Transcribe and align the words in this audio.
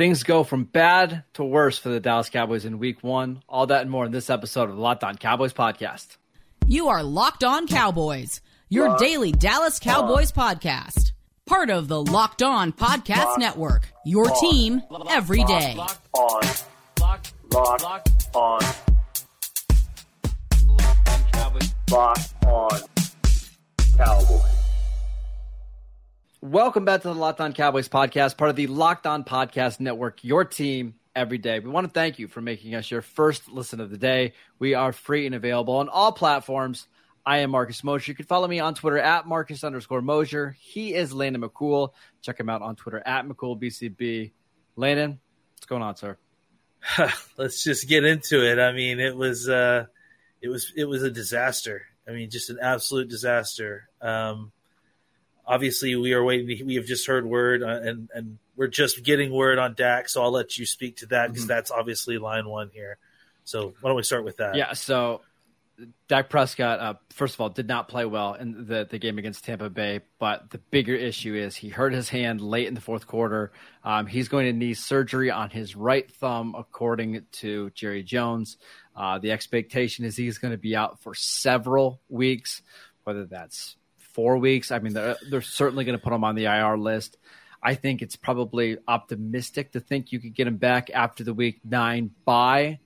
things 0.00 0.22
go 0.22 0.42
from 0.44 0.64
bad 0.64 1.24
to 1.34 1.44
worse 1.44 1.76
for 1.76 1.90
the 1.90 2.00
Dallas 2.00 2.30
Cowboys 2.30 2.64
in 2.64 2.78
week 2.78 3.02
one. 3.04 3.42
All 3.46 3.66
that 3.66 3.82
and 3.82 3.90
more 3.90 4.06
in 4.06 4.12
this 4.12 4.30
episode 4.30 4.70
of 4.70 4.76
the 4.76 4.80
Locked 4.80 5.04
On 5.04 5.14
Cowboys 5.14 5.52
podcast. 5.52 6.16
You 6.66 6.88
are 6.88 7.02
Locked 7.02 7.44
On 7.44 7.66
Cowboys, 7.66 8.40
your 8.70 8.96
daily 8.96 9.30
Dallas 9.30 9.78
Cowboys 9.78 10.32
podcast. 10.32 11.12
Part 11.44 11.68
of 11.68 11.88
the 11.88 12.02
Locked 12.02 12.42
On 12.42 12.72
Podcast 12.72 13.36
Network, 13.36 13.92
your 14.06 14.24
team 14.40 14.80
every 15.10 15.44
day. 15.44 15.76
on. 15.76 15.76
Locked, 15.76 16.08
locked 16.98 17.34
on. 17.54 17.78
Locked 17.82 18.34
on. 18.34 18.60
Cowboys. 21.90 22.34
Welcome 26.42 26.86
back 26.86 27.02
to 27.02 27.08
the 27.08 27.14
Locked 27.14 27.42
On 27.42 27.52
Cowboys 27.52 27.90
podcast, 27.90 28.38
part 28.38 28.48
of 28.48 28.56
the 28.56 28.66
Locked 28.66 29.06
On 29.06 29.24
Podcast 29.24 29.78
Network, 29.78 30.24
your 30.24 30.42
team 30.42 30.94
every 31.14 31.36
day. 31.36 31.58
We 31.60 31.68
want 31.68 31.86
to 31.86 31.92
thank 31.92 32.18
you 32.18 32.28
for 32.28 32.40
making 32.40 32.74
us 32.74 32.90
your 32.90 33.02
first 33.02 33.50
listen 33.50 33.78
of 33.78 33.90
the 33.90 33.98
day. 33.98 34.32
We 34.58 34.72
are 34.72 34.94
free 34.94 35.26
and 35.26 35.34
available 35.34 35.74
on 35.74 35.90
all 35.90 36.12
platforms. 36.12 36.86
I 37.26 37.40
am 37.40 37.50
Marcus 37.50 37.84
Mosher. 37.84 38.12
You 38.12 38.16
can 38.16 38.24
follow 38.24 38.48
me 38.48 38.58
on 38.58 38.74
Twitter 38.74 38.98
at 38.98 39.26
Marcus 39.26 39.62
underscore 39.64 40.00
Mosher. 40.00 40.56
He 40.58 40.94
is 40.94 41.12
Landon 41.12 41.42
McCool. 41.42 41.90
Check 42.22 42.40
him 42.40 42.48
out 42.48 42.62
on 42.62 42.74
Twitter 42.74 43.02
at 43.04 43.28
McCoolBTB. 43.28 44.32
Landon, 44.76 45.20
what's 45.56 45.66
going 45.66 45.82
on, 45.82 45.96
sir? 45.96 46.16
let's 47.36 47.62
just 47.62 47.86
get 47.86 48.04
into 48.06 48.50
it. 48.50 48.58
I 48.58 48.72
mean, 48.72 48.98
it 48.98 49.14
was 49.14 49.46
uh, 49.46 49.84
it 50.40 50.48
was 50.48 50.72
it 50.74 50.86
was 50.86 51.02
a 51.02 51.10
disaster. 51.10 51.82
I 52.08 52.12
mean, 52.12 52.30
just 52.30 52.48
an 52.48 52.56
absolute 52.62 53.10
disaster. 53.10 53.90
Um, 54.00 54.52
obviously, 55.50 55.94
we 55.96 56.12
are 56.14 56.22
waiting. 56.22 56.66
We 56.66 56.76
have 56.76 56.86
just 56.86 57.06
heard 57.06 57.26
word, 57.26 57.62
uh, 57.62 57.80
and 57.82 58.08
and 58.14 58.38
we're 58.56 58.68
just 58.68 59.02
getting 59.02 59.32
word 59.32 59.58
on 59.58 59.74
Dak. 59.74 60.08
So 60.08 60.22
I'll 60.22 60.30
let 60.30 60.56
you 60.56 60.64
speak 60.66 60.98
to 60.98 61.06
that 61.06 61.28
because 61.28 61.44
Mhm. 61.44 61.48
that's 61.48 61.70
obviously 61.70 62.18
line 62.18 62.46
one 62.48 62.70
here. 62.72 62.98
So 63.44 63.74
why 63.80 63.90
don't 63.90 63.96
we 63.96 64.02
start 64.02 64.24
with 64.24 64.36
that? 64.36 64.54
Yeah, 64.54 64.74
so 64.74 65.22
Dak 66.08 66.28
Prescott, 66.28 66.78
uh, 66.78 66.94
first 67.08 67.34
of 67.34 67.40
all, 67.40 67.48
did 67.48 67.66
not 67.66 67.88
play 67.88 68.04
well 68.04 68.34
in 68.34 68.66
the, 68.66 68.86
the 68.88 68.98
game 68.98 69.16
against 69.18 69.44
Tampa 69.44 69.70
Bay. 69.70 70.00
But 70.18 70.50
the 70.50 70.58
bigger 70.58 70.94
issue 70.94 71.34
is 71.34 71.56
he 71.56 71.70
hurt 71.70 71.94
his 71.94 72.10
hand 72.10 72.42
late 72.42 72.66
in 72.68 72.74
the 72.74 72.82
fourth 72.82 73.06
quarter. 73.06 73.50
Um, 73.82 74.06
he's 74.06 74.28
going 74.28 74.44
to 74.46 74.52
need 74.52 74.74
surgery 74.74 75.30
on 75.30 75.48
his 75.48 75.74
right 75.74 76.10
thumb, 76.16 76.54
according 76.56 77.24
to 77.32 77.70
Jerry 77.70 78.02
Jones. 78.02 78.58
Uh, 78.94 79.18
the 79.18 79.32
expectation 79.32 80.04
is 80.04 80.16
he's 80.16 80.36
going 80.38 80.52
to 80.52 80.58
be 80.58 80.76
out 80.76 81.00
for 81.00 81.14
several 81.14 82.02
weeks, 82.10 82.60
whether 83.04 83.24
that's 83.24 83.76
four 84.12 84.38
weeks. 84.38 84.70
I 84.70 84.78
mean, 84.78 84.92
they're, 84.92 85.16
they're 85.30 85.42
certainly 85.42 85.84
going 85.84 85.98
to 85.98 86.02
put 86.02 86.12
him 86.12 86.24
on 86.24 86.34
the 86.34 86.46
IR 86.46 86.76
list. 86.76 87.16
I 87.62 87.74
think 87.74 88.02
it's 88.02 88.16
probably 88.16 88.78
optimistic 88.88 89.72
to 89.72 89.80
think 89.80 90.12
you 90.12 90.20
could 90.20 90.34
get 90.34 90.46
him 90.46 90.56
back 90.56 90.90
after 90.92 91.24
the 91.24 91.34
week 91.34 91.60
nine 91.64 92.10
bye. 92.24 92.78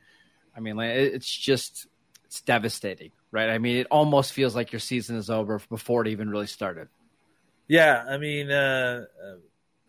I 0.56 0.60
mean, 0.60 0.78
it's 0.80 1.30
just 1.30 1.86
it's 2.24 2.40
devastating, 2.40 3.12
right? 3.30 3.50
I 3.50 3.58
mean, 3.58 3.76
it 3.76 3.86
almost 3.90 4.32
feels 4.32 4.54
like 4.54 4.72
your 4.72 4.80
season 4.80 5.16
is 5.16 5.30
over 5.30 5.60
before 5.68 6.02
it 6.02 6.08
even 6.08 6.28
really 6.28 6.46
started. 6.46 6.88
Yeah, 7.68 8.04
I 8.08 8.18
mean, 8.18 8.50
uh, 8.50 9.04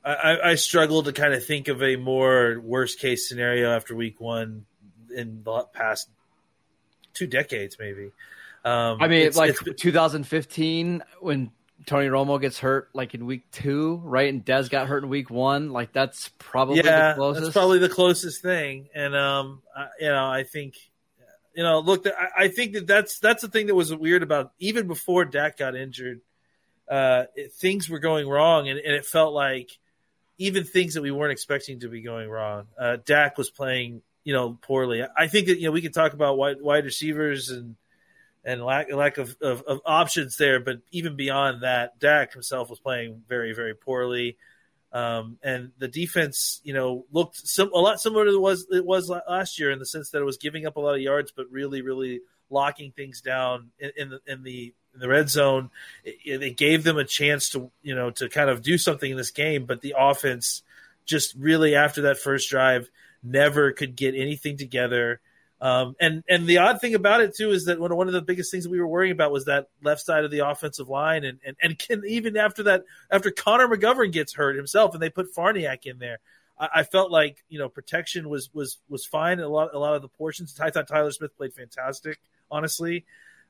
uh, 0.03 0.08
I, 0.08 0.52
I 0.52 0.56
struggle 0.56 1.03
to 1.03 1.13
kind 1.13 1.33
of 1.33 1.45
think 1.45 1.67
of 1.67 1.81
a 1.81 1.95
more 1.95 2.59
worst 2.63 3.00
case 3.00 3.28
scenario 3.28 3.75
after 3.75 3.95
week 3.95 4.22
one 4.22 4.66
in 5.13 5.44
the 5.44 5.63
past 5.73 6.09
two 7.13 7.28
decades, 7.28 7.78
maybe. 7.80 8.11
Um, 8.66 8.97
I 8.99 9.08
mean, 9.08 9.19
it's- 9.19 9.38
like 9.38 9.52
it's- 9.52 9.80
2015 9.80 11.03
when 11.19 11.52
Tony 11.85 12.08
Romo 12.08 12.41
gets 12.41 12.59
hurt, 12.59 12.89
like 12.94 13.13
in 13.13 13.25
week 13.25 13.52
two, 13.52 14.02
right? 14.03 14.27
And 14.27 14.44
Dez 14.44 14.69
got 14.69 14.88
hurt 14.88 15.03
in 15.03 15.09
week 15.09 15.30
one. 15.30 15.69
Like 15.69 15.94
that's 15.94 16.30
probably 16.39 16.77
yeah, 16.77 17.09
the 17.09 17.16
closest. 17.16 17.44
that's 17.44 17.53
probably 17.53 17.80
the 17.80 17.89
closest 17.89 18.41
thing. 18.41 18.89
And 18.95 19.16
um, 19.16 19.61
I, 19.75 19.88
you 19.99 20.07
know, 20.07 20.25
I 20.25 20.44
think, 20.44 20.75
you 21.53 21.63
know, 21.63 21.80
look, 21.80 22.07
I, 22.07 22.45
I 22.45 22.47
think 22.47 22.73
that 22.73 22.88
that's 22.88 23.19
that's 23.19 23.44
the 23.44 23.49
thing 23.49 23.67
that 23.67 23.75
was 23.75 23.94
weird 23.94 24.23
about 24.23 24.51
even 24.57 24.88
before 24.88 25.25
Dak 25.25 25.57
got 25.57 25.75
injured, 25.75 26.22
uh, 26.89 27.25
it, 27.35 27.53
things 27.53 27.88
were 27.88 28.00
going 28.00 28.28
wrong, 28.28 28.68
and, 28.68 28.79
and 28.79 28.95
it 28.95 29.06
felt 29.06 29.34
like 29.34 29.78
even 30.38 30.63
things 30.63 30.95
that 30.95 31.01
we 31.01 31.12
weren't 31.12 31.31
expecting 31.31 31.81
to 31.81 31.88
be 31.88 32.01
going 32.01 32.29
wrong. 32.29 32.68
Uh, 32.79 32.97
Dak 33.06 33.38
was 33.38 33.50
playing, 33.50 34.01
you 34.23 34.34
know, 34.34 34.57
poorly. 34.62 35.03
I 35.16 35.28
think 35.28 35.47
that 35.47 35.59
you 35.59 35.66
know 35.66 35.72
we 35.72 35.81
can 35.81 35.91
talk 35.91 36.13
about 36.13 36.38
wide, 36.38 36.62
wide 36.62 36.84
receivers 36.85 37.50
and 37.50 37.75
and 38.45 38.63
lack 38.63 38.94
lack 38.94 39.17
of, 39.17 39.35
of, 39.41 39.63
of 39.63 39.81
options 39.85 40.38
there, 40.38 40.59
but 40.59 40.78
even 40.91 41.16
beyond 41.16 41.63
that, 41.63 42.00
Dak 42.00 42.31
himself 42.31 42.69
was 42.69 42.79
playing 42.79 43.23
very 43.28 43.53
very 43.53 43.73
poorly. 43.73 44.38
Um, 44.94 45.39
and 45.44 45.72
the 45.78 45.89
defense, 45.89 46.61
you 46.63 46.73
know, 46.73 47.06
looked 47.11 47.35
sim- 47.35 47.73
a 47.73 47.79
lot 47.79 48.00
similar 48.00 48.23
to 48.23 48.35
it 48.35 48.39
was 48.39 48.66
it 48.72 48.85
was 48.85 49.09
last 49.09 49.59
year 49.59 49.72
in 49.72 49.79
the 49.79 49.85
sense 49.85 50.11
that 50.11 50.22
it 50.22 50.25
was 50.25 50.38
giving 50.38 50.66
up 50.66 50.78
a 50.78 50.79
lot 50.79 50.95
of 50.95 51.01
yards, 51.01 51.33
but 51.35 51.51
really, 51.51 51.81
really 51.81 52.22
locking 52.50 52.91
things 52.91 53.19
down 53.19 53.72
in, 53.79 53.91
in 53.97 54.09
the 54.09 54.19
in 54.25 54.44
the 54.44 54.73
in 54.94 55.00
the 55.01 55.09
red 55.09 55.29
zone. 55.29 55.69
It, 56.03 56.41
it 56.41 56.57
gave 56.57 56.83
them 56.83 56.97
a 56.97 57.03
chance 57.03 57.50
to 57.50 57.72
you 57.81 57.95
know 57.95 58.12
to 58.12 58.29
kind 58.29 58.50
of 58.50 58.62
do 58.62 58.77
something 58.77 59.12
in 59.12 59.17
this 59.17 59.31
game, 59.31 59.66
but 59.66 59.81
the 59.81 59.95
offense 59.97 60.62
just 61.06 61.35
really 61.35 61.75
after 61.75 62.03
that 62.03 62.17
first 62.17 62.50
drive 62.50 62.89
never 63.22 63.72
could 63.72 63.95
get 63.95 64.16
anything 64.16 64.56
together. 64.57 65.19
Um, 65.65 65.95
and 65.99 66.23
and 66.29 66.45
the 66.45 66.59
odd 66.59 66.79
thing 66.79 66.93
about 66.93 67.21
it 67.21 67.35
too 67.35 67.49
is 67.49 67.65
that 67.65 67.79
one 67.79 67.95
one 67.95 68.05
of 68.05 68.13
the 68.13 68.21
biggest 68.21 68.51
things 68.51 68.65
that 68.65 68.69
we 68.69 68.79
were 68.79 68.85
worrying 68.85 69.13
about 69.13 69.31
was 69.31 69.45
that 69.45 69.69
left 69.81 70.01
side 70.01 70.23
of 70.23 70.29
the 70.29 70.47
offensive 70.47 70.89
line, 70.89 71.23
and 71.23 71.39
and 71.43 71.57
and 71.59 71.79
can 71.79 72.03
even 72.07 72.37
after 72.37 72.61
that, 72.63 72.83
after 73.09 73.31
Connor 73.31 73.67
McGovern 73.67 74.11
gets 74.11 74.35
hurt 74.35 74.55
himself, 74.55 74.93
and 74.93 75.01
they 75.01 75.09
put 75.09 75.33
Farniok 75.33 75.87
in 75.87 75.97
there, 75.97 76.19
I, 76.59 76.69
I 76.75 76.83
felt 76.83 77.09
like 77.09 77.43
you 77.49 77.57
know 77.57 77.67
protection 77.67 78.29
was 78.29 78.53
was 78.53 78.77
was 78.89 79.07
fine 79.07 79.39
in 79.39 79.43
a 79.43 79.49
lot 79.49 79.73
a 79.73 79.79
lot 79.79 79.95
of 79.95 80.03
the 80.03 80.07
portions. 80.07 80.55
I 80.59 80.69
thought 80.69 80.87
Tyler 80.87 81.09
Smith 81.09 81.35
played 81.35 81.55
fantastic, 81.55 82.19
honestly, 82.51 83.05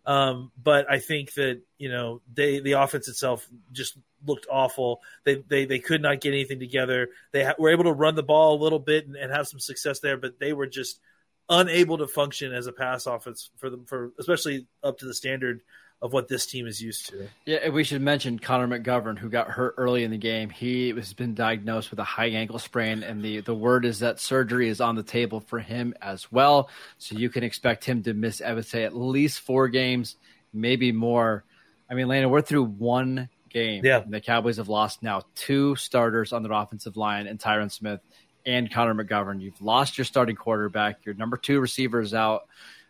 um, 0.05 0.53
but 0.63 0.89
I 0.89 0.99
think 0.99 1.33
that 1.33 1.63
you 1.77 1.89
know 1.89 2.21
they 2.33 2.61
the 2.61 2.73
offense 2.73 3.09
itself 3.09 3.45
just 3.73 3.97
looked 4.25 4.47
awful. 4.49 5.01
They 5.25 5.43
they 5.49 5.65
they 5.65 5.79
could 5.79 6.01
not 6.01 6.21
get 6.21 6.29
anything 6.29 6.61
together. 6.61 7.09
They 7.33 7.43
ha- 7.43 7.55
were 7.59 7.71
able 7.71 7.83
to 7.83 7.91
run 7.91 8.15
the 8.15 8.23
ball 8.23 8.55
a 8.57 8.63
little 8.63 8.79
bit 8.79 9.05
and, 9.05 9.17
and 9.17 9.33
have 9.33 9.49
some 9.49 9.59
success 9.59 9.99
there, 9.99 10.15
but 10.15 10.39
they 10.39 10.53
were 10.53 10.67
just 10.67 11.01
unable 11.49 11.97
to 11.97 12.07
function 12.07 12.53
as 12.53 12.67
a 12.67 12.71
pass 12.71 13.05
offense 13.05 13.49
for 13.57 13.69
them 13.69 13.85
for 13.85 14.11
especially 14.19 14.67
up 14.83 14.97
to 14.99 15.05
the 15.05 15.13
standard 15.13 15.61
of 16.01 16.13
what 16.13 16.27
this 16.27 16.45
team 16.45 16.67
is 16.67 16.81
used 16.81 17.09
to. 17.09 17.27
Yeah, 17.45 17.59
and 17.63 17.73
we 17.73 17.83
should 17.83 18.01
mention 18.01 18.37
Connor 18.37 18.67
McGovern, 18.67 19.17
who 19.17 19.29
got 19.29 19.47
hurt 19.47 19.75
early 19.77 20.03
in 20.03 20.11
the 20.11 20.17
game. 20.17 20.49
He 20.49 20.89
has 20.89 21.13
been 21.13 21.33
diagnosed 21.33 21.89
with 21.89 21.99
a 21.99 22.03
high 22.03 22.27
ankle 22.27 22.59
sprain, 22.59 23.01
and 23.01 23.23
the, 23.23 23.39
the 23.41 23.55
word 23.55 23.85
is 23.85 23.99
that 23.99 24.19
surgery 24.19 24.67
is 24.67 24.81
on 24.81 24.95
the 24.95 25.03
table 25.03 25.39
for 25.39 25.59
him 25.59 25.93
as 26.01 26.31
well. 26.31 26.69
So 26.97 27.17
you 27.17 27.29
can 27.29 27.43
expect 27.43 27.85
him 27.85 28.03
to 28.03 28.13
miss, 28.13 28.41
I 28.41 28.53
would 28.53 28.65
say, 28.65 28.83
at 28.83 28.95
least 28.95 29.39
four 29.39 29.69
games, 29.69 30.17
maybe 30.53 30.91
more. 30.91 31.45
I 31.89 31.93
mean, 31.93 32.07
Lana, 32.07 32.27
we're 32.27 32.41
through 32.41 32.65
one 32.65 33.29
game. 33.49 33.85
Yeah. 33.85 34.03
The 34.05 34.19
Cowboys 34.19 34.57
have 34.57 34.69
lost 34.69 35.01
now 35.01 35.23
two 35.33 35.75
starters 35.77 36.33
on 36.33 36.43
their 36.43 36.51
offensive 36.51 36.97
line, 36.97 37.25
and 37.25 37.39
Tyron 37.39 37.71
Smith 37.71 38.01
and 38.45 38.71
Connor 38.71 38.93
McGovern. 38.95 39.41
You've 39.41 39.61
lost 39.61 39.97
your 39.97 40.05
starting 40.05 40.35
quarterback. 40.35 41.05
Your 41.05 41.15
number 41.15 41.37
two 41.37 41.59
receiver 41.59 41.99
is 42.01 42.13
out 42.13 42.47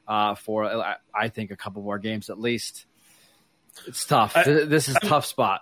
uh, 0.08 0.36
for, 0.36 0.66
I- 0.66 0.96
I 1.14 1.30
think, 1.30 1.52
a 1.52 1.56
couple 1.56 1.82
more 1.82 2.00
games 2.00 2.30
at 2.30 2.40
least. 2.40 2.86
It's 3.88 4.06
tough. 4.06 4.36
I- 4.36 4.44
this 4.44 4.88
is 4.90 4.96
a 4.96 5.00
tough 5.00 5.26
spot. 5.26 5.62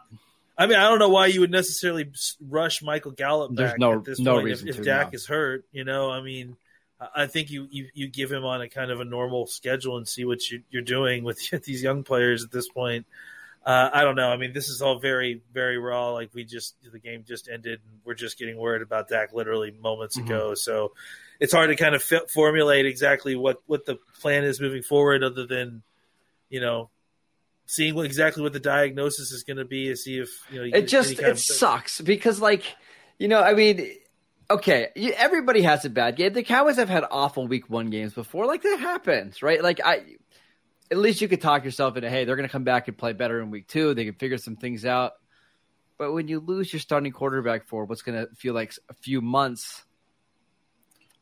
I 0.58 0.68
mean, 0.68 0.78
I 0.78 0.84
don't 0.84 1.00
know 1.00 1.10
why 1.10 1.28
you 1.28 1.40
would 1.40 1.50
necessarily 1.52 2.12
rush 2.48 2.84
Michael 2.84 3.12
Gallup 3.12 3.56
There's 3.56 3.72
back 3.72 3.80
no- 3.80 3.94
at 4.00 4.06
this 4.06 4.20
no 4.20 4.34
point 4.36 4.46
reason 4.46 4.68
if, 4.68 4.76
if 4.76 4.82
to, 4.82 4.86
Dak 4.86 5.12
no. 5.12 5.16
is 5.16 5.26
hurt. 5.26 5.66
You 5.72 5.84
know, 5.84 6.12
I 6.12 6.22
mean, 6.22 6.58
I- 7.02 7.24
I 7.24 7.28
think 7.28 7.50
you, 7.50 7.68
you, 7.72 7.88
you 7.94 8.08
give 8.08 8.32
him 8.32 8.46
on 8.46 8.62
a 8.62 8.70
kind 8.70 8.92
of 8.92 9.00
a 9.00 9.06
normal 9.06 9.48
schedule 9.48 9.98
and 9.98 10.08
see 10.08 10.26
what 10.26 10.48
you, 10.50 10.62
you're 10.70 10.82
doing 10.84 11.24
with 11.24 11.40
these 11.64 11.82
young 11.82 12.04
players 12.04 12.44
at 12.44 12.52
this 12.52 12.68
point. 12.70 13.06
Uh, 13.66 13.90
I 13.94 14.04
don't 14.04 14.16
know. 14.16 14.30
I 14.30 14.36
mean, 14.38 14.52
this 14.52 14.68
is 14.68 14.82
all 14.82 15.00
very, 15.00 15.42
very 15.54 15.78
raw. 15.78 16.10
Like 16.12 16.32
we 16.34 16.44
just 16.44 16.76
the 16.92 17.00
game 17.00 17.24
just 17.26 17.48
ended, 17.48 17.80
and 17.90 18.00
we're 18.04 18.14
just 18.14 18.38
getting 18.38 18.58
word 18.58 18.82
about 18.82 19.08
Dak 19.08 19.34
literally 19.34 19.72
moments 19.72 20.18
Mhm. 20.18 20.26
ago. 20.26 20.54
So 20.54 20.92
it's 21.40 21.54
hard 21.54 21.70
to 21.70 21.76
kind 21.78 21.96
of 21.96 22.04
fi- 22.04 22.26
formulate 22.28 22.86
exactly 22.86 23.36
what 23.38 23.62
what 23.66 23.86
the 23.86 23.98
plan 24.20 24.44
is 24.44 24.60
moving 24.60 24.84
forward, 24.84 25.24
other 25.24 25.46
than 25.46 25.82
you 26.50 26.60
know 26.60 26.90
seeing 27.66 27.96
what, 27.96 28.06
exactly 28.06 28.44
what 28.44 28.52
the 28.52 28.60
diagnosis 28.60 29.32
is 29.32 29.44
going 29.44 29.56
to 29.58 29.64
be 29.66 29.88
to 29.88 29.96
see 29.96 30.20
if 30.20 30.30
you 30.52 30.60
know 30.60 30.66
you 30.66 30.74
It 30.76 30.88
just 30.90 31.18
it 31.18 31.40
sucks 31.40 32.02
because 32.02 32.42
like 32.42 32.64
you 33.18 33.30
know 33.30 33.40
I 33.42 33.54
mean 33.54 33.90
okay 34.52 34.90
everybody 35.18 35.62
has 35.62 35.86
a 35.86 35.90
bad 35.90 36.18
game. 36.18 36.34
The 36.34 36.44
Cowboys 36.44 36.76
have 36.76 36.90
had 36.90 37.06
awful 37.10 37.48
Week 37.48 37.70
One 37.70 37.90
games 37.90 38.14
before. 38.14 38.46
Like 38.46 38.62
that 38.64 38.80
happens, 38.82 39.42
right? 39.42 39.64
Like 39.64 39.80
I 39.84 40.04
at 40.92 40.98
least 40.98 41.22
you 41.22 41.28
could 41.28 41.42
talk 41.42 41.64
yourself 41.64 41.96
into 41.96 42.10
hey 42.10 42.26
they're 42.26 42.36
going 42.36 42.48
to 42.48 42.52
come 42.52 42.64
back 42.64 42.88
and 42.88 42.98
play 42.98 43.14
better 43.14 43.42
in 43.42 43.50
Week 43.50 43.68
Two. 43.68 43.94
They 43.94 44.06
can 44.06 44.16
figure 44.16 44.38
some 44.38 44.56
things 44.56 44.86
out. 44.86 45.14
But 45.98 46.14
when 46.14 46.28
you 46.28 46.40
lose 46.40 46.74
your 46.74 46.80
starting 46.80 47.12
quarterback 47.12 47.66
for 47.66 47.86
what's 47.86 48.02
going 48.02 48.26
to 48.26 48.36
feel 48.36 48.54
like 48.54 48.74
a 48.90 48.94
few 48.96 49.22
months, 49.22 49.84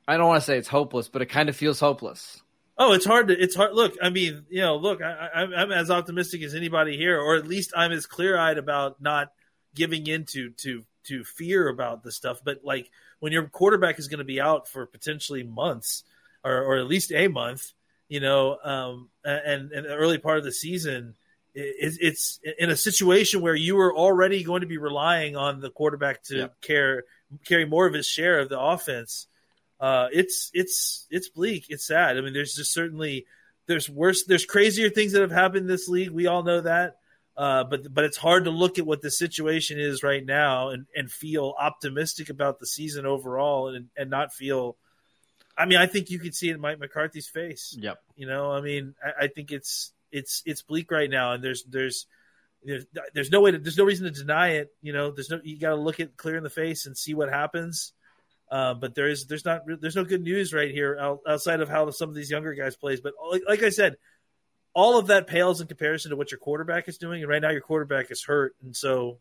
I 0.07 0.17
don't 0.17 0.27
want 0.27 0.41
to 0.41 0.45
say 0.45 0.57
it's 0.57 0.67
hopeless, 0.67 1.09
but 1.09 1.21
it 1.21 1.27
kind 1.27 1.49
of 1.49 1.55
feels 1.55 1.79
hopeless. 1.79 2.41
Oh, 2.77 2.93
it's 2.93 3.05
hard 3.05 3.27
to. 3.27 3.39
It's 3.39 3.55
hard. 3.55 3.73
Look, 3.73 3.95
I 4.01 4.09
mean, 4.09 4.45
you 4.49 4.61
know, 4.61 4.77
look, 4.77 5.01
I, 5.01 5.29
I, 5.33 5.41
I'm 5.43 5.71
as 5.71 5.91
optimistic 5.91 6.41
as 6.41 6.55
anybody 6.55 6.97
here, 6.97 7.19
or 7.19 7.35
at 7.35 7.47
least 7.47 7.73
I'm 7.75 7.91
as 7.91 8.05
clear 8.05 8.37
eyed 8.37 8.57
about 8.57 9.01
not 9.01 9.31
giving 9.75 10.07
into 10.07 10.51
to 10.51 10.83
to 11.03 11.23
fear 11.23 11.67
about 11.67 12.03
the 12.03 12.11
stuff. 12.11 12.41
But 12.43 12.61
like 12.63 12.89
when 13.19 13.33
your 13.33 13.47
quarterback 13.47 13.99
is 13.99 14.07
going 14.07 14.19
to 14.19 14.23
be 14.23 14.41
out 14.41 14.67
for 14.67 14.85
potentially 14.85 15.43
months 15.43 16.03
or, 16.43 16.63
or 16.63 16.77
at 16.77 16.87
least 16.87 17.11
a 17.11 17.27
month, 17.27 17.73
you 18.11 18.19
know, 18.19 18.57
um, 18.61 19.09
and, 19.23 19.71
and 19.71 19.85
the 19.85 19.95
early 19.95 20.17
part 20.17 20.37
of 20.37 20.43
the 20.43 20.51
season, 20.51 21.15
it, 21.53 21.95
it's 22.01 22.41
in 22.59 22.69
a 22.69 22.75
situation 22.75 23.39
where 23.39 23.55
you 23.55 23.79
are 23.79 23.95
already 23.95 24.43
going 24.43 24.59
to 24.61 24.67
be 24.67 24.77
relying 24.77 25.37
on 25.37 25.61
the 25.61 25.69
quarterback 25.69 26.21
to 26.23 26.51
care 26.61 27.05
carry 27.47 27.63
more 27.63 27.87
of 27.87 27.93
his 27.93 28.05
share 28.05 28.39
of 28.39 28.49
the 28.49 28.59
offense. 28.59 29.27
Uh, 29.79 30.07
it's 30.11 30.51
it's 30.53 31.07
it's 31.09 31.29
bleak. 31.29 31.67
It's 31.69 31.87
sad. 31.87 32.17
I 32.17 32.21
mean, 32.21 32.33
there's 32.33 32.53
just 32.53 32.73
certainly 32.73 33.27
there's 33.67 33.89
worse, 33.89 34.25
there's 34.25 34.45
crazier 34.45 34.89
things 34.89 35.13
that 35.13 35.21
have 35.21 35.31
happened 35.31 35.61
in 35.61 35.67
this 35.67 35.87
league. 35.87 36.09
We 36.09 36.27
all 36.27 36.43
know 36.43 36.59
that. 36.59 36.97
Uh, 37.37 37.63
but 37.63 37.93
but 37.93 38.03
it's 38.03 38.17
hard 38.17 38.43
to 38.43 38.51
look 38.51 38.77
at 38.77 38.85
what 38.85 39.01
the 39.01 39.09
situation 39.09 39.79
is 39.79 40.03
right 40.03 40.25
now 40.25 40.67
and, 40.71 40.85
and 40.93 41.09
feel 41.09 41.53
optimistic 41.57 42.29
about 42.29 42.59
the 42.59 42.67
season 42.67 43.05
overall 43.05 43.69
and 43.73 43.87
and 43.95 44.09
not 44.09 44.33
feel. 44.33 44.75
I 45.61 45.65
mean, 45.65 45.77
I 45.77 45.85
think 45.85 46.09
you 46.09 46.17
can 46.17 46.31
see 46.31 46.49
it 46.49 46.55
in 46.55 46.61
Mike 46.61 46.79
McCarthy's 46.79 47.27
face. 47.27 47.75
Yep. 47.79 47.99
You 48.15 48.25
know, 48.25 48.51
I 48.51 48.61
mean, 48.61 48.95
I, 49.03 49.25
I 49.25 49.27
think 49.27 49.51
it's 49.51 49.93
it's 50.11 50.41
it's 50.45 50.63
bleak 50.63 50.89
right 50.89 51.09
now, 51.09 51.33
and 51.33 51.43
there's 51.43 51.63
there's 51.65 52.07
there's, 52.63 52.85
there's 53.13 53.31
no 53.31 53.41
way 53.41 53.51
to 53.51 53.59
there's 53.59 53.77
no 53.77 53.83
reason 53.83 54.05
to 54.05 54.11
deny 54.11 54.53
it. 54.53 54.69
You 54.81 54.91
know, 54.91 55.11
there's 55.11 55.29
no 55.29 55.39
you 55.43 55.59
got 55.59 55.69
to 55.69 55.75
look 55.75 55.99
it 55.99 56.17
clear 56.17 56.35
in 56.35 56.43
the 56.43 56.49
face 56.49 56.87
and 56.87 56.97
see 56.97 57.13
what 57.13 57.29
happens. 57.29 57.93
Uh, 58.49 58.73
but 58.73 58.95
there 58.95 59.07
is 59.07 59.27
there's 59.27 59.45
not 59.45 59.61
there's 59.79 59.95
no 59.95 60.03
good 60.03 60.23
news 60.23 60.51
right 60.51 60.71
here 60.71 60.97
outside 61.27 61.61
of 61.61 61.69
how 61.69 61.89
some 61.91 62.09
of 62.09 62.15
these 62.15 62.31
younger 62.31 62.55
guys 62.55 62.75
plays. 62.75 62.99
But 62.99 63.13
like, 63.29 63.43
like 63.47 63.63
I 63.63 63.69
said, 63.69 63.97
all 64.73 64.97
of 64.97 65.07
that 65.07 65.27
pales 65.27 65.61
in 65.61 65.67
comparison 65.67 66.09
to 66.09 66.17
what 66.17 66.31
your 66.31 66.39
quarterback 66.39 66.89
is 66.89 66.97
doing. 66.97 67.21
And 67.21 67.29
right 67.29 67.41
now, 67.41 67.51
your 67.51 67.61
quarterback 67.61 68.09
is 68.09 68.23
hurt, 68.23 68.55
and 68.63 68.75
so 68.75 69.19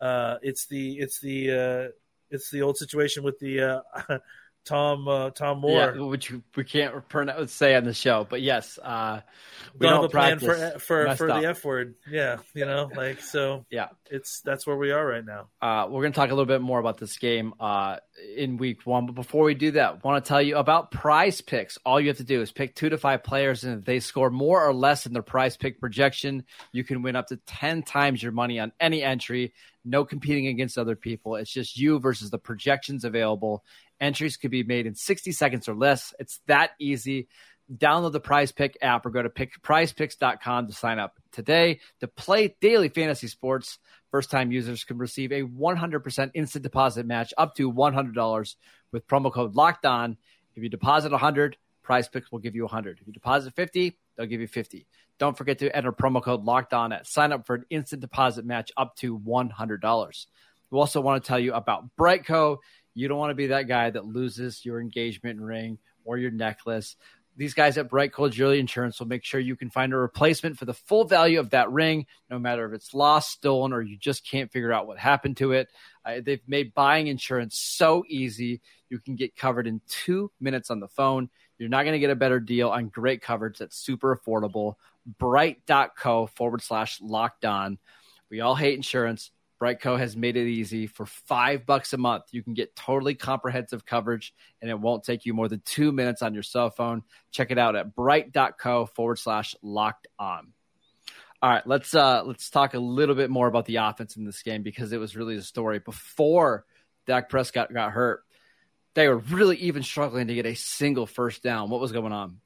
uh, 0.00 0.38
it's 0.42 0.66
the 0.66 0.98
it's 0.98 1.20
the 1.20 1.52
uh, 1.52 1.88
it's 2.30 2.50
the 2.50 2.62
old 2.62 2.76
situation 2.76 3.22
with 3.22 3.38
the 3.38 3.60
uh, 3.60 4.18
Tom 4.66 5.06
uh, 5.06 5.30
Tom 5.30 5.60
Moore, 5.60 5.94
yeah, 5.96 6.02
which 6.02 6.32
we 6.56 6.64
can't 6.64 7.08
pronounce, 7.08 7.52
say 7.52 7.76
on 7.76 7.84
the 7.84 7.94
show. 7.94 8.26
But 8.28 8.42
yes, 8.42 8.78
uh, 8.82 9.20
we 9.78 9.86
don't, 9.86 9.94
have 9.94 10.04
a 10.04 10.08
plan 10.08 10.38
for 10.40 10.78
for, 10.80 11.14
for 11.14 11.28
the 11.28 11.48
F 11.48 11.64
word. 11.64 11.94
Yeah, 12.10 12.38
you 12.52 12.66
know, 12.66 12.90
like 12.94 13.22
so. 13.22 13.64
Yeah, 13.70 13.88
it's 14.10 14.40
that's 14.40 14.66
where 14.66 14.76
we 14.76 14.90
are 14.90 15.06
right 15.06 15.24
now. 15.24 15.48
Uh, 15.62 15.86
we're 15.88 16.02
going 16.02 16.12
to 16.12 16.16
talk 16.16 16.30
a 16.30 16.34
little 16.34 16.46
bit 16.46 16.60
more 16.60 16.80
about 16.80 16.98
this 16.98 17.16
game 17.18 17.54
uh, 17.60 17.96
in 18.36 18.56
week 18.56 18.84
one, 18.84 19.06
but 19.06 19.14
before 19.14 19.44
we 19.44 19.54
do 19.54 19.70
that, 19.72 20.04
want 20.04 20.24
to 20.24 20.28
tell 20.28 20.42
you 20.42 20.56
about 20.56 20.90
Prize 20.90 21.40
Picks. 21.40 21.78
All 21.86 22.00
you 22.00 22.08
have 22.08 22.16
to 22.16 22.24
do 22.24 22.42
is 22.42 22.50
pick 22.50 22.74
two 22.74 22.88
to 22.88 22.98
five 22.98 23.22
players, 23.22 23.62
and 23.62 23.78
if 23.78 23.84
they 23.84 24.00
score 24.00 24.30
more 24.30 24.66
or 24.66 24.74
less 24.74 25.06
in 25.06 25.12
their 25.12 25.22
Prize 25.22 25.56
Pick 25.56 25.80
projection, 25.80 26.44
you 26.72 26.82
can 26.82 27.02
win 27.02 27.14
up 27.14 27.28
to 27.28 27.36
ten 27.46 27.82
times 27.84 28.20
your 28.20 28.32
money 28.32 28.58
on 28.58 28.72
any 28.80 29.02
entry. 29.02 29.52
No 29.84 30.04
competing 30.04 30.48
against 30.48 30.78
other 30.78 30.96
people. 30.96 31.36
It's 31.36 31.52
just 31.52 31.78
you 31.78 32.00
versus 32.00 32.30
the 32.30 32.38
projections 32.38 33.04
available 33.04 33.62
Entries 34.00 34.36
could 34.36 34.50
be 34.50 34.62
made 34.62 34.86
in 34.86 34.94
60 34.94 35.32
seconds 35.32 35.68
or 35.68 35.74
less. 35.74 36.14
It's 36.18 36.40
that 36.46 36.72
easy. 36.78 37.28
Download 37.74 38.12
the 38.12 38.20
Prize 38.20 38.52
Pick 38.52 38.78
app 38.80 39.04
or 39.06 39.10
go 39.10 39.22
to 39.22 39.30
pick, 39.30 39.60
prizepicks.com 39.62 40.68
to 40.68 40.72
sign 40.72 40.98
up 40.98 41.18
today 41.32 41.80
to 42.00 42.06
play 42.06 42.54
daily 42.60 42.88
fantasy 42.88 43.26
sports. 43.26 43.78
First 44.10 44.30
time 44.30 44.52
users 44.52 44.84
can 44.84 44.98
receive 44.98 45.32
a 45.32 45.42
100% 45.42 46.30
instant 46.34 46.62
deposit 46.62 47.06
match 47.06 47.34
up 47.36 47.56
to 47.56 47.72
$100 47.72 48.54
with 48.92 49.06
promo 49.08 49.32
code 49.32 49.56
locked 49.56 49.84
on. 49.84 50.16
If 50.54 50.62
you 50.62 50.68
deposit 50.68 51.10
100, 51.10 51.56
Prize 51.82 52.08
Picks 52.08 52.30
will 52.30 52.38
give 52.38 52.54
you 52.54 52.62
100. 52.62 52.98
If 53.00 53.06
you 53.06 53.12
deposit 53.12 53.54
50, 53.54 53.96
they'll 54.16 54.26
give 54.26 54.40
you 54.40 54.48
50. 54.48 54.86
Don't 55.18 55.36
forget 55.36 55.58
to 55.58 55.74
enter 55.74 55.92
promo 55.92 56.22
code 56.22 56.44
locked 56.44 56.72
on 56.72 56.92
at 56.92 57.06
sign 57.06 57.32
up 57.32 57.46
for 57.46 57.54
an 57.56 57.64
instant 57.70 58.00
deposit 58.00 58.44
match 58.44 58.70
up 58.76 58.96
to 58.96 59.18
$100. 59.18 60.26
We 60.70 60.78
also 60.78 61.00
want 61.00 61.22
to 61.22 61.26
tell 61.26 61.38
you 61.38 61.54
about 61.54 61.84
BriteCo. 61.98 62.58
You 62.96 63.08
don't 63.08 63.18
want 63.18 63.30
to 63.30 63.34
be 63.34 63.48
that 63.48 63.68
guy 63.68 63.90
that 63.90 64.06
loses 64.06 64.64
your 64.64 64.80
engagement 64.80 65.38
ring 65.38 65.78
or 66.06 66.16
your 66.16 66.30
necklace. 66.30 66.96
These 67.36 67.52
guys 67.52 67.76
at 67.76 67.90
BriteCo 67.90 68.30
Jewelry 68.30 68.58
Insurance 68.58 68.98
will 68.98 69.06
make 69.06 69.22
sure 69.22 69.38
you 69.38 69.54
can 69.54 69.68
find 69.68 69.92
a 69.92 69.98
replacement 69.98 70.58
for 70.58 70.64
the 70.64 70.72
full 70.72 71.04
value 71.04 71.38
of 71.38 71.50
that 71.50 71.70
ring, 71.70 72.06
no 72.30 72.38
matter 72.38 72.64
if 72.66 72.72
it's 72.72 72.94
lost, 72.94 73.32
stolen, 73.32 73.74
or 73.74 73.82
you 73.82 73.98
just 73.98 74.26
can't 74.26 74.50
figure 74.50 74.72
out 74.72 74.86
what 74.86 74.98
happened 74.98 75.36
to 75.36 75.52
it. 75.52 75.68
Uh, 76.06 76.20
they've 76.24 76.40
made 76.48 76.72
buying 76.72 77.08
insurance 77.08 77.58
so 77.58 78.02
easy. 78.08 78.62
You 78.88 78.98
can 78.98 79.14
get 79.14 79.36
covered 79.36 79.66
in 79.66 79.82
two 79.86 80.30
minutes 80.40 80.70
on 80.70 80.80
the 80.80 80.88
phone. 80.88 81.28
You're 81.58 81.68
not 81.68 81.82
going 81.82 81.92
to 81.92 81.98
get 81.98 82.08
a 82.08 82.16
better 82.16 82.40
deal 82.40 82.70
on 82.70 82.88
great 82.88 83.20
coverage 83.20 83.58
that's 83.58 83.76
super 83.76 84.16
affordable. 84.16 84.76
Brite.co 85.18 86.28
forward 86.28 86.62
slash 86.62 86.98
locked 87.02 87.44
on. 87.44 87.78
We 88.30 88.40
all 88.40 88.54
hate 88.54 88.74
insurance. 88.74 89.30
BriteCo 89.60 89.98
has 89.98 90.16
made 90.16 90.36
it 90.36 90.46
easy. 90.46 90.86
For 90.86 91.06
five 91.06 91.66
bucks 91.66 91.92
a 91.92 91.96
month, 91.96 92.24
you 92.32 92.42
can 92.42 92.54
get 92.54 92.76
totally 92.76 93.14
comprehensive 93.14 93.86
coverage, 93.86 94.34
and 94.60 94.70
it 94.70 94.78
won't 94.78 95.04
take 95.04 95.24
you 95.24 95.34
more 95.34 95.48
than 95.48 95.62
two 95.64 95.92
minutes 95.92 96.22
on 96.22 96.34
your 96.34 96.42
cell 96.42 96.70
phone. 96.70 97.02
Check 97.30 97.50
it 97.50 97.58
out 97.58 97.76
at 97.76 97.94
brite.co 97.94 98.86
forward 98.86 99.18
slash 99.18 99.54
locked 99.62 100.08
on. 100.18 100.52
All 101.42 101.50
right, 101.50 101.66
let's 101.66 101.94
uh 101.94 102.22
let's 102.24 102.48
talk 102.48 102.74
a 102.74 102.78
little 102.78 103.14
bit 103.14 103.28
more 103.28 103.46
about 103.46 103.66
the 103.66 103.76
offense 103.76 104.16
in 104.16 104.24
this 104.24 104.42
game 104.42 104.62
because 104.62 104.92
it 104.92 104.98
was 104.98 105.16
really 105.16 105.36
the 105.36 105.42
story 105.42 105.78
before 105.78 106.64
Dak 107.06 107.28
Prescott 107.28 107.72
got 107.72 107.92
hurt. 107.92 108.24
They 108.94 109.06
were 109.08 109.18
really 109.18 109.56
even 109.58 109.82
struggling 109.82 110.28
to 110.28 110.34
get 110.34 110.46
a 110.46 110.54
single 110.54 111.06
first 111.06 111.42
down. 111.42 111.68
What 111.68 111.80
was 111.80 111.92
going 111.92 112.12
on? 112.12 112.40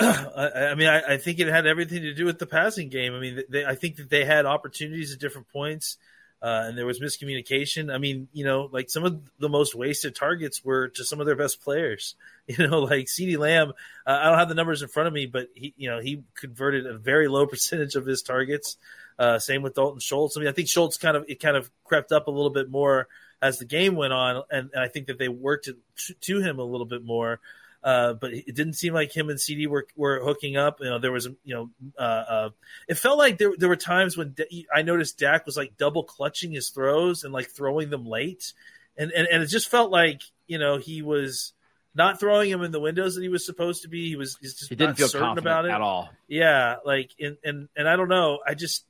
I, 0.00 0.70
I 0.70 0.74
mean, 0.74 0.88
I, 0.88 1.14
I, 1.14 1.16
think 1.18 1.40
it 1.40 1.48
had 1.48 1.66
everything 1.66 2.02
to 2.02 2.14
do 2.14 2.24
with 2.24 2.38
the 2.38 2.46
passing 2.46 2.88
game. 2.88 3.14
I 3.14 3.20
mean, 3.20 3.42
they, 3.48 3.64
I 3.64 3.74
think 3.74 3.96
that 3.96 4.08
they 4.08 4.24
had 4.24 4.46
opportunities 4.46 5.12
at 5.12 5.20
different 5.20 5.48
points, 5.48 5.98
uh, 6.42 6.64
and 6.66 6.78
there 6.78 6.86
was 6.86 7.00
miscommunication. 7.00 7.92
I 7.92 7.98
mean, 7.98 8.28
you 8.32 8.44
know, 8.44 8.68
like 8.72 8.88
some 8.88 9.04
of 9.04 9.20
the 9.38 9.48
most 9.48 9.74
wasted 9.74 10.14
targets 10.14 10.64
were 10.64 10.88
to 10.88 11.04
some 11.04 11.20
of 11.20 11.26
their 11.26 11.36
best 11.36 11.62
players. 11.62 12.14
You 12.58 12.66
know, 12.66 12.80
like 12.80 13.06
CeeDee 13.06 13.38
Lamb. 13.38 13.74
Uh, 14.04 14.18
I 14.22 14.24
don't 14.24 14.38
have 14.38 14.48
the 14.48 14.56
numbers 14.56 14.82
in 14.82 14.88
front 14.88 15.06
of 15.06 15.12
me, 15.12 15.26
but 15.26 15.50
he, 15.54 15.72
you 15.76 15.88
know, 15.88 16.00
he 16.00 16.24
converted 16.34 16.84
a 16.84 16.98
very 16.98 17.28
low 17.28 17.46
percentage 17.46 17.94
of 17.94 18.04
his 18.04 18.22
targets. 18.22 18.76
Uh, 19.20 19.38
same 19.38 19.62
with 19.62 19.74
Dalton 19.74 20.00
Schultz. 20.00 20.36
I 20.36 20.40
mean, 20.40 20.48
I 20.48 20.52
think 20.52 20.68
Schultz 20.68 20.96
kind 20.96 21.16
of 21.16 21.26
it 21.28 21.38
kind 21.38 21.56
of 21.56 21.70
crept 21.84 22.10
up 22.10 22.26
a 22.26 22.32
little 22.32 22.50
bit 22.50 22.68
more 22.68 23.06
as 23.40 23.58
the 23.58 23.64
game 23.64 23.94
went 23.94 24.12
on, 24.12 24.42
and, 24.50 24.70
and 24.72 24.82
I 24.82 24.88
think 24.88 25.06
that 25.06 25.18
they 25.18 25.28
worked 25.28 25.66
to, 25.66 25.76
to 26.22 26.40
him 26.40 26.58
a 26.58 26.64
little 26.64 26.86
bit 26.86 27.04
more. 27.04 27.38
Uh, 27.82 28.12
but 28.12 28.32
it 28.32 28.54
didn't 28.54 28.74
seem 28.74 28.92
like 28.92 29.16
him 29.16 29.30
and 29.30 29.38
CeeDee 29.38 29.66
were 29.66 29.86
were 29.96 30.20
hooking 30.20 30.56
up. 30.56 30.80
You 30.80 30.90
know, 30.90 30.98
there 30.98 31.12
was 31.12 31.26
you 31.44 31.54
know, 31.54 31.70
uh, 31.98 32.02
uh, 32.02 32.50
it 32.88 32.98
felt 32.98 33.16
like 33.16 33.38
there 33.38 33.52
there 33.56 33.70
were 33.70 33.76
times 33.76 34.16
when 34.16 34.32
D- 34.32 34.66
I 34.74 34.82
noticed 34.82 35.18
Dak 35.18 35.46
was 35.46 35.56
like 35.56 35.78
double 35.78 36.04
clutching 36.04 36.52
his 36.52 36.68
throws 36.68 37.24
and 37.24 37.32
like 37.32 37.48
throwing 37.48 37.88
them 37.88 38.04
late, 38.04 38.52
and 38.98 39.10
and 39.12 39.26
and 39.26 39.42
it 39.42 39.46
just 39.46 39.70
felt 39.70 39.90
like 39.90 40.20
you 40.46 40.58
know 40.58 40.76
he 40.76 41.00
was 41.00 41.54
not 41.94 42.20
throwing 42.20 42.50
him 42.50 42.62
in 42.62 42.70
the 42.70 42.80
windows 42.80 43.14
that 43.14 43.22
he 43.22 43.28
was 43.30 43.46
supposed 43.46 43.82
to 43.82 43.88
be. 43.88 44.10
He 44.10 44.16
was 44.16 44.36
just 44.42 44.68
he 44.68 44.76
didn't 44.76 44.96
feel 44.96 45.08
certain 45.08 45.38
about 45.38 45.64
it 45.64 45.70
at 45.70 45.80
all. 45.80 46.10
Yeah, 46.28 46.76
like 46.84 47.12
and 47.18 47.38
and 47.42 47.68
and 47.74 47.88
I 47.88 47.96
don't 47.96 48.08
know. 48.08 48.40
I 48.46 48.52
just 48.54 48.84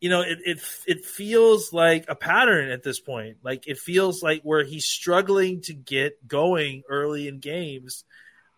you 0.00 0.08
know, 0.08 0.22
it, 0.22 0.38
it 0.44 0.60
it 0.86 1.04
feels 1.04 1.72
like 1.72 2.06
a 2.08 2.14
pattern 2.14 2.70
at 2.70 2.82
this 2.82 2.98
point. 2.98 3.38
Like 3.42 3.68
it 3.68 3.78
feels 3.78 4.22
like 4.22 4.42
where 4.42 4.64
he's 4.64 4.86
struggling 4.86 5.60
to 5.62 5.74
get 5.74 6.26
going 6.26 6.82
early 6.88 7.28
in 7.28 7.38
games, 7.38 8.04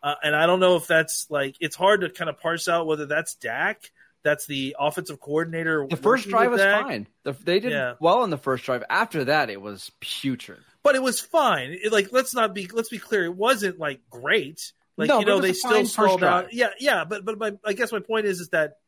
uh, 0.02 0.14
and 0.22 0.36
I 0.36 0.46
don't 0.46 0.60
know 0.60 0.76
if 0.76 0.86
that's 0.86 1.26
like 1.30 1.56
it's 1.60 1.74
hard 1.74 2.02
to 2.02 2.10
kind 2.10 2.30
of 2.30 2.38
parse 2.38 2.68
out 2.68 2.86
whether 2.86 3.06
that's 3.06 3.34
Dak, 3.34 3.90
that's 4.22 4.46
the 4.46 4.76
offensive 4.78 5.20
coordinator. 5.20 5.86
The 5.88 5.96
first 5.96 6.28
drive 6.28 6.52
was 6.52 6.60
Dak. 6.60 6.84
fine. 6.84 7.06
The, 7.24 7.32
they 7.32 7.58
did 7.58 7.72
yeah. 7.72 7.94
well 8.00 8.22
in 8.22 8.30
the 8.30 8.38
first 8.38 8.64
drive. 8.64 8.84
After 8.88 9.24
that, 9.24 9.50
it 9.50 9.60
was 9.60 9.90
putrid. 10.00 10.60
But 10.84 10.94
it 10.94 11.02
was 11.02 11.20
fine. 11.20 11.76
It, 11.82 11.92
like 11.92 12.12
let's 12.12 12.34
not 12.34 12.54
be 12.54 12.68
let's 12.72 12.88
be 12.88 12.98
clear. 12.98 13.24
It 13.24 13.34
wasn't 13.34 13.80
like 13.80 14.00
great. 14.10 14.72
Like 14.96 15.08
no, 15.08 15.20
you 15.20 15.26
know 15.26 15.40
they 15.40 15.54
still 15.54 15.86
stalled 15.86 16.22
out. 16.22 16.52
Yeah, 16.52 16.68
yeah. 16.78 17.04
But 17.04 17.24
but 17.24 17.38
my, 17.38 17.52
I 17.64 17.72
guess 17.72 17.90
my 17.90 18.00
point 18.00 18.26
is 18.26 18.40
is 18.40 18.50
that 18.50 18.78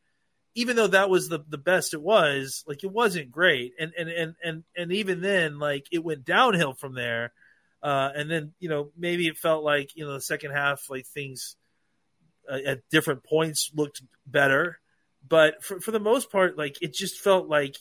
even 0.55 0.77
though 0.77 0.87
that 0.87 1.09
was 1.09 1.27
the, 1.27 1.39
the 1.49 1.57
best 1.57 1.93
it 1.93 2.01
was, 2.01 2.63
like 2.65 2.83
it 2.83 2.91
wasn't 2.91 3.29
great. 3.29 3.73
And, 3.77 3.91
and, 3.97 4.09
and, 4.09 4.35
and, 4.41 4.63
and 4.75 4.91
even 4.93 5.21
then, 5.21 5.59
like 5.59 5.85
it 5.91 6.03
went 6.03 6.23
downhill 6.23 6.73
from 6.73 6.95
there. 6.95 7.33
Uh, 7.83 8.09
and 8.15 8.31
then, 8.31 8.53
you 8.59 8.69
know, 8.69 8.89
maybe 8.97 9.27
it 9.27 9.37
felt 9.37 9.63
like, 9.65 9.89
you 9.95 10.05
know, 10.05 10.13
the 10.13 10.21
second 10.21 10.51
half, 10.51 10.89
like 10.89 11.05
things 11.07 11.57
uh, 12.49 12.57
at 12.65 12.89
different 12.89 13.25
points 13.25 13.69
looked 13.75 14.01
better. 14.25 14.79
But 15.27 15.61
for, 15.61 15.81
for 15.81 15.91
the 15.91 15.99
most 15.99 16.31
part, 16.31 16.57
like 16.57 16.81
it 16.81 16.93
just 16.93 17.19
felt 17.19 17.49
like, 17.49 17.75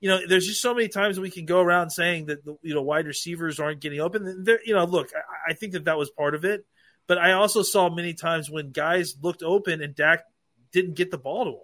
you 0.00 0.08
know, 0.08 0.20
there's 0.26 0.46
just 0.46 0.62
so 0.62 0.74
many 0.74 0.88
times 0.88 1.20
we 1.20 1.30
can 1.30 1.44
go 1.44 1.60
around 1.60 1.90
saying 1.90 2.26
that, 2.26 2.38
you 2.62 2.74
know, 2.74 2.82
wide 2.82 3.06
receivers 3.06 3.60
aren't 3.60 3.80
getting 3.80 4.00
open. 4.00 4.44
There, 4.44 4.60
you 4.64 4.74
know, 4.74 4.84
look, 4.84 5.10
I, 5.14 5.52
I 5.52 5.54
think 5.54 5.74
that 5.74 5.84
that 5.84 5.98
was 5.98 6.10
part 6.10 6.34
of 6.34 6.46
it. 6.46 6.64
But 7.06 7.18
I 7.18 7.32
also 7.32 7.62
saw 7.62 7.90
many 7.90 8.14
times 8.14 8.50
when 8.50 8.70
guys 8.70 9.16
looked 9.20 9.42
open 9.42 9.82
and 9.82 9.94
Dak 9.94 10.24
didn't 10.72 10.94
get 10.94 11.10
the 11.10 11.18
ball 11.18 11.44
to 11.44 11.50
him 11.50 11.58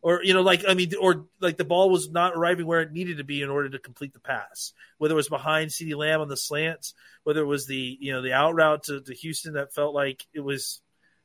or 0.00 0.22
you 0.22 0.32
know 0.32 0.42
like 0.42 0.64
i 0.68 0.74
mean 0.74 0.92
or 1.00 1.26
like 1.40 1.56
the 1.56 1.64
ball 1.64 1.90
was 1.90 2.10
not 2.10 2.34
arriving 2.34 2.66
where 2.66 2.80
it 2.80 2.92
needed 2.92 3.18
to 3.18 3.24
be 3.24 3.42
in 3.42 3.50
order 3.50 3.68
to 3.68 3.78
complete 3.78 4.12
the 4.12 4.20
pass. 4.20 4.72
Whether 4.98 5.14
it 5.14 5.16
was 5.16 5.28
behind 5.28 5.70
CeeDee 5.70 5.96
Lamb 5.96 6.20
on 6.20 6.28
the 6.28 6.36
slants 6.36 6.94
whether 7.28 7.42
it 7.42 7.46
was 7.46 7.66
the 7.66 7.98
you 8.00 8.10
know 8.10 8.22
the 8.22 8.32
out 8.32 8.54
route 8.54 8.84
to, 8.84 9.02
to 9.02 9.14
Houston 9.14 9.52
that 9.52 9.74
felt 9.74 9.94
like 9.94 10.26
it 10.32 10.40
was 10.40 10.80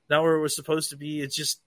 not 0.10 0.22
where 0.22 0.36
it 0.36 0.42
was 0.42 0.54
supposed 0.54 0.90
to 0.90 0.98
be. 0.98 1.22
It's 1.22 1.34
just 1.34 1.62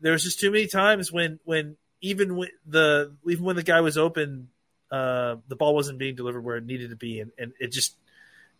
there 0.00 0.10
was 0.10 0.24
just 0.24 0.40
too 0.40 0.50
many 0.50 0.66
times 0.66 1.12
when 1.12 1.38
when 1.44 1.76
even 2.00 2.34
when 2.34 2.48
the 2.66 3.14
even 3.28 3.44
when 3.44 3.54
the 3.54 3.62
guy 3.62 3.80
was 3.80 3.96
open, 3.96 4.48
uh, 4.90 5.36
the 5.46 5.54
ball 5.54 5.72
wasn't 5.72 6.00
being 6.00 6.16
delivered 6.16 6.42
where 6.42 6.56
it 6.56 6.66
needed 6.66 6.90
to 6.90 6.96
be, 6.96 7.20
and, 7.20 7.30
and 7.38 7.52
it 7.60 7.70
just 7.70 7.96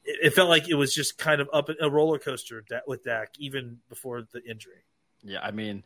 it, 0.04 0.26
it 0.26 0.30
felt 0.30 0.48
like 0.48 0.68
it 0.68 0.74
was 0.74 0.94
just 0.94 1.18
kind 1.18 1.40
of 1.40 1.50
up 1.52 1.68
a 1.80 1.90
roller 1.90 2.20
coaster 2.20 2.64
with 2.86 3.02
Dak 3.02 3.30
even 3.40 3.78
before 3.88 4.22
the 4.22 4.48
injury. 4.48 4.84
Yeah, 5.24 5.40
I 5.42 5.50
mean, 5.50 5.82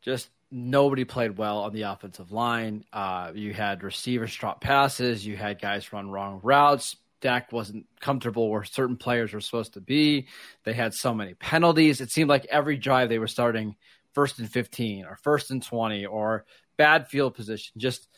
just 0.00 0.30
nobody 0.50 1.04
played 1.04 1.36
well 1.38 1.58
on 1.58 1.72
the 1.72 1.82
offensive 1.82 2.32
line. 2.32 2.84
Uh, 2.92 3.32
you 3.34 3.52
had 3.52 3.82
receivers 3.82 4.34
drop 4.34 4.60
passes, 4.60 5.26
you 5.26 5.36
had 5.36 5.60
guys 5.60 5.92
run 5.92 6.10
wrong 6.10 6.40
routes. 6.42 6.96
Dak 7.22 7.50
wasn't 7.50 7.86
comfortable 7.98 8.50
where 8.50 8.62
certain 8.62 8.96
players 8.96 9.32
were 9.32 9.40
supposed 9.40 9.72
to 9.72 9.80
be. 9.80 10.28
They 10.64 10.74
had 10.74 10.92
so 10.92 11.14
many 11.14 11.34
penalties. 11.34 12.00
It 12.00 12.10
seemed 12.10 12.28
like 12.28 12.46
every 12.50 12.76
drive 12.76 13.08
they 13.08 13.18
were 13.18 13.26
starting 13.26 13.74
first 14.12 14.38
and 14.38 14.50
15 14.50 15.06
or 15.06 15.16
first 15.22 15.50
and 15.50 15.62
20 15.62 16.06
or 16.06 16.44
bad 16.76 17.08
field 17.08 17.34
position. 17.34 17.72
Just 17.78 18.08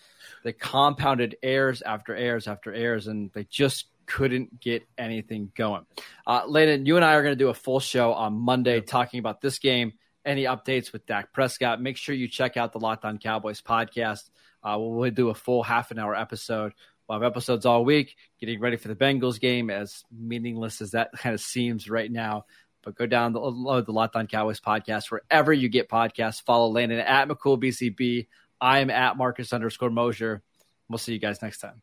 they 0.44 0.52
compounded 0.52 1.36
errors 1.42 1.82
after 1.82 2.14
errors 2.14 2.48
after 2.48 2.72
errors, 2.72 3.06
and 3.06 3.30
they 3.32 3.44
just 3.44 3.86
couldn't 4.06 4.60
get 4.60 4.86
anything 4.96 5.52
going. 5.54 5.84
Uh, 6.26 6.42
Landon, 6.46 6.86
you 6.86 6.96
and 6.96 7.04
I 7.04 7.14
are 7.14 7.22
going 7.22 7.32
to 7.32 7.44
do 7.44 7.50
a 7.50 7.54
full 7.54 7.80
show 7.80 8.12
on 8.12 8.34
Monday 8.34 8.80
talking 8.80 9.20
about 9.20 9.40
this 9.40 9.58
game. 9.58 9.92
Any 10.28 10.44
updates 10.44 10.92
with 10.92 11.06
Dak 11.06 11.32
Prescott? 11.32 11.80
Make 11.80 11.96
sure 11.96 12.14
you 12.14 12.28
check 12.28 12.58
out 12.58 12.74
the 12.74 12.78
Locked 12.78 13.06
On 13.06 13.16
Cowboys 13.16 13.62
podcast. 13.62 14.28
Uh, 14.62 14.76
we'll 14.78 15.10
do 15.10 15.30
a 15.30 15.34
full 15.34 15.62
half 15.62 15.90
an 15.90 15.98
hour 15.98 16.14
episode. 16.14 16.74
We'll 17.08 17.18
have 17.18 17.26
episodes 17.26 17.64
all 17.64 17.82
week, 17.82 18.14
getting 18.38 18.60
ready 18.60 18.76
for 18.76 18.88
the 18.88 18.94
Bengals 18.94 19.40
game, 19.40 19.70
as 19.70 20.04
meaningless 20.12 20.82
as 20.82 20.90
that 20.90 21.12
kind 21.12 21.34
of 21.34 21.40
seems 21.40 21.88
right 21.88 22.12
now. 22.12 22.44
But 22.82 22.94
go 22.94 23.06
down 23.06 23.32
the, 23.32 23.40
the 23.86 23.92
Locked 23.92 24.16
On 24.16 24.26
Cowboys 24.26 24.60
podcast 24.60 25.10
wherever 25.10 25.50
you 25.50 25.70
get 25.70 25.88
podcasts. 25.88 26.42
Follow 26.42 26.68
Landon 26.68 26.98
at 26.98 27.26
McCoolBTB. 27.26 28.26
I'm 28.60 28.90
at 28.90 29.16
Marcus 29.16 29.54
underscore 29.54 29.88
Mosher. 29.88 30.42
We'll 30.90 30.98
see 30.98 31.14
you 31.14 31.20
guys 31.20 31.40
next 31.40 31.60
time. 31.60 31.80